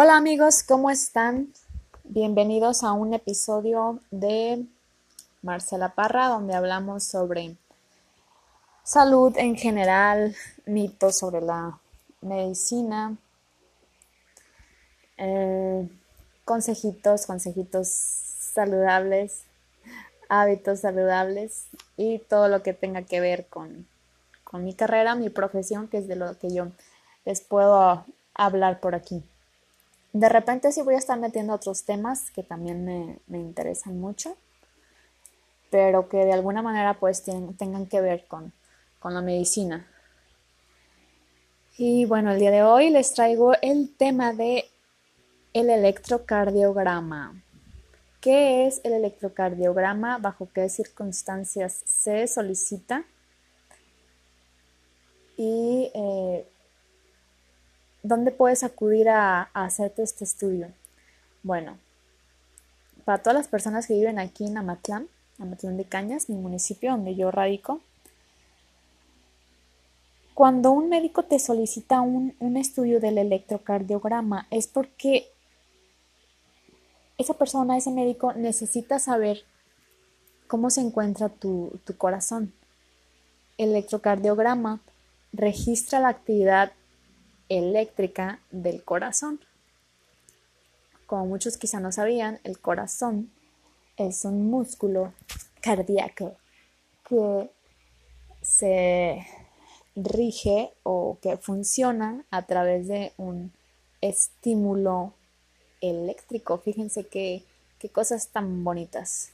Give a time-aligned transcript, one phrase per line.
[0.00, 1.52] Hola amigos, ¿cómo están?
[2.04, 4.64] Bienvenidos a un episodio de
[5.42, 7.56] Marcela Parra donde hablamos sobre
[8.84, 11.80] salud en general, mitos sobre la
[12.20, 13.16] medicina,
[15.16, 15.88] eh,
[16.44, 19.46] consejitos, consejitos saludables,
[20.28, 23.88] hábitos saludables y todo lo que tenga que ver con,
[24.44, 26.68] con mi carrera, mi profesión, que es de lo que yo
[27.24, 29.24] les puedo hablar por aquí.
[30.12, 32.84] De repente sí voy a estar metiendo otros temas que también
[33.26, 34.36] me, interesan mucho,
[35.70, 38.52] pero que de alguna manera pues tengan que ver con,
[38.98, 39.86] con la medicina.
[41.76, 44.64] Y bueno, el día de hoy les traigo el tema de
[45.52, 47.40] el electrocardiograma.
[48.20, 50.18] ¿Qué es el electrocardiograma?
[50.18, 53.04] ¿Bajo qué circunstancias se solicita?
[55.36, 56.48] Y eh,
[58.02, 60.68] ¿Dónde puedes acudir a, hacerte este estudio?
[61.42, 61.78] Bueno,
[63.04, 67.16] para todas las personas que viven aquí en Amatlán, Amatlán de Cañas, mi municipio donde
[67.16, 67.80] yo radico,
[70.34, 75.26] cuando un médico te solicita un, estudio del electrocardiograma es porque
[77.16, 79.42] esa persona, ese médico, necesita saber
[80.46, 82.52] cómo se encuentra tu, tu corazón.
[83.56, 84.80] El electrocardiograma
[85.32, 86.70] registra la actividad
[87.48, 89.40] eléctrica del corazón.
[91.06, 93.30] Como muchos quizá no sabían, el corazón
[93.96, 95.12] es un músculo
[95.60, 96.36] cardíaco
[97.08, 97.50] que
[98.42, 99.26] se
[99.96, 103.52] rige o que funciona a través de un
[104.00, 105.14] estímulo
[105.80, 106.58] eléctrico.
[106.58, 107.42] Fíjense qué,
[107.78, 109.30] qué cosas tan bonitas.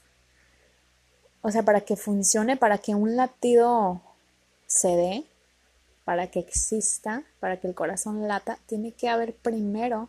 [1.41, 4.01] O sea, para que funcione, para que un latido
[4.65, 5.25] se dé,
[6.05, 10.07] para que exista, para que el corazón lata, tiene que haber primero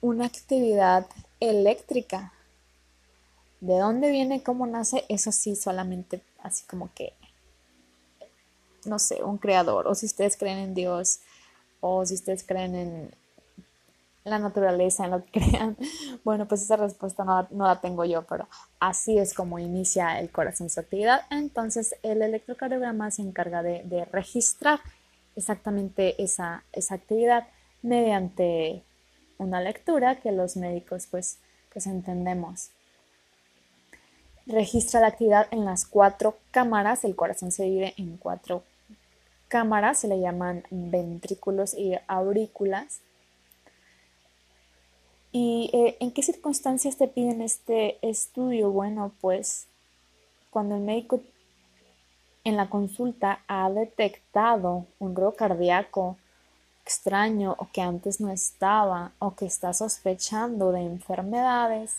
[0.00, 1.06] una actividad
[1.38, 2.32] eléctrica.
[3.60, 5.04] ¿De dónde viene, cómo nace?
[5.08, 7.12] Eso sí, solamente así como que,
[8.84, 11.20] no sé, un creador, o si ustedes creen en Dios,
[11.80, 13.14] o si ustedes creen en,
[14.28, 15.76] la naturaleza, en lo que crean?
[16.24, 18.48] Bueno, pues esa respuesta no, la tengo yo, pero
[18.80, 21.22] así es como inicia el corazón su actividad.
[21.30, 24.80] Entonces, el electrocardiograma se encarga de, registrar
[25.36, 27.48] exactamente esa, esa, actividad
[27.82, 28.82] mediante
[29.38, 31.38] una lectura que los médicos pues,
[31.72, 32.70] pues entendemos.
[34.46, 38.64] Registra la actividad en las cuatro cámaras, el corazón se divide en cuatro
[39.48, 43.00] cámaras, se le llaman ventrículos y aurículas
[45.30, 48.70] ¿Y eh, en qué circunstancias te piden este estudio?
[48.70, 49.66] Bueno, pues
[50.50, 51.20] cuando el médico
[52.44, 56.16] en la consulta ha detectado un ruido cardíaco
[56.82, 61.98] extraño o que antes no estaba o que está sospechando de enfermedades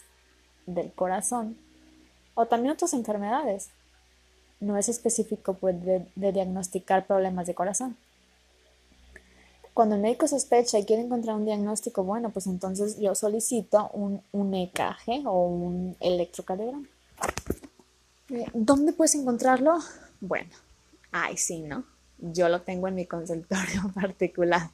[0.66, 1.56] del corazón
[2.34, 3.70] o también otras enfermedades.
[4.60, 7.96] No es específico pues, de diagnosticar problemas de corazón.
[9.80, 14.22] Cuando el médico sospecha y quiere encontrar un diagnóstico, bueno, pues entonces yo solicito un,
[14.34, 16.86] un EKG o un electrocardiograma.
[18.30, 19.80] Eh, ¿Dónde puedes encontrarlo?
[20.20, 20.50] Bueno,
[21.14, 21.86] ay, sí, ¿no?
[22.18, 24.70] Yo lo tengo en mi consultorio particular.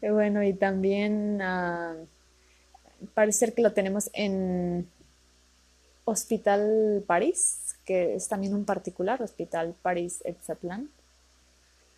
[0.00, 2.06] Bueno, y también uh,
[3.14, 4.88] parece que lo tenemos en
[6.04, 10.90] Hospital París, que es también un particular, Hospital París Exatlan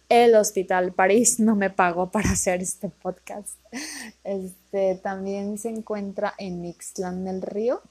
[0.09, 3.59] el Hospital París no me pagó para hacer este podcast.
[4.23, 7.83] Este también se encuentra en Ixtlán del Río.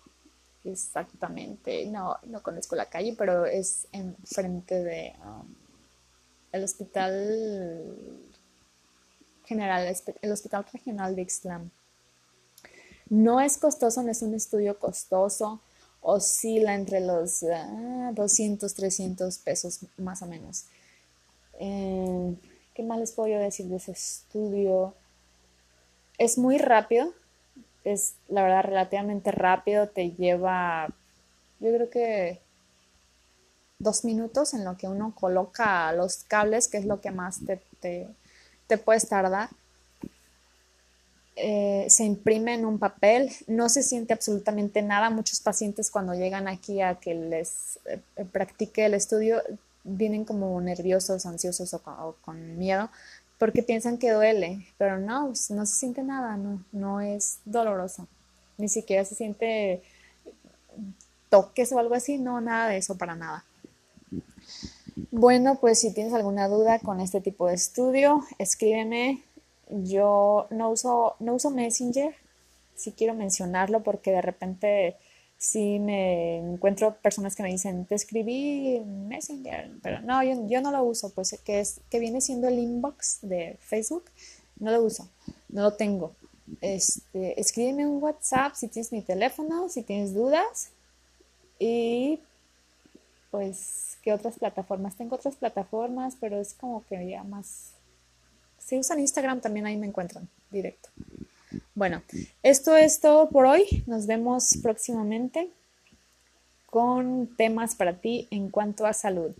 [0.64, 5.54] Exactamente, no, no conozco la calle, pero es enfrente de um,
[6.54, 7.98] el Hospital
[9.46, 11.72] General, el Hospital Regional de Ixtlán.
[13.10, 15.60] No es costoso, no es un estudio costoso,
[16.02, 17.42] oscila entre los
[18.14, 20.66] 200, ah, 300 pesos más o menos.
[21.60, 22.36] Eh,
[22.74, 24.94] ¿Qué más les puedo decir de ese estudio?
[26.18, 27.14] Es muy rápido,
[27.84, 30.88] es la verdad relativamente rápido, te lleva,
[31.60, 32.40] yo creo que
[33.80, 37.62] dos minutos en lo que uno coloca los cables, que es lo que más te,
[38.68, 39.50] te, puedes tardar.
[41.36, 45.10] Eh, se imprime en un papel, no se siente absolutamente nada.
[45.12, 48.00] Muchos pacientes cuando llegan aquí a que les eh,
[48.32, 49.42] practique el estudio
[49.84, 52.90] vienen como nerviosos, ansiosos o con, miedo
[53.38, 58.08] porque piensan que duele, pero no, pues, no se siente nada, no, no es doloroso,
[58.58, 59.84] ni siquiera se siente
[61.30, 63.44] toques o algo así, no, nada de eso para nada.
[65.12, 69.24] Bueno, pues si tienes alguna duda con este tipo de estudio, escríbeme
[69.68, 72.16] Yo no uso, no uso Messenger,
[72.76, 74.96] sí quiero mencionarlo porque de repente
[75.44, 80.84] sí me encuentro personas que me dicen, te escribí Messenger, pero no, yo, no lo
[80.86, 84.06] uso, pues que, es, que viene siendo el inbox de Facebook,
[84.58, 85.10] no lo uso,
[85.50, 86.16] no lo tengo.
[86.62, 90.70] Este, escríbeme un WhatsApp si tienes mi teléfono, si tienes dudas
[91.60, 92.22] y
[93.30, 94.96] pues, ¿qué otras plataformas?
[94.96, 97.72] Tengo otras plataformas, pero es como que ya más...
[98.60, 100.88] Si usan Instagram también ahí me encuentran directo.
[101.76, 102.04] Bueno,
[102.44, 103.84] esto es todo por hoy.
[103.88, 105.50] Nos vemos próximamente
[106.68, 109.32] con temas para ti en cuanto a salud.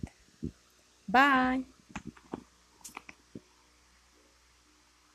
[1.06, 1.73] Bye.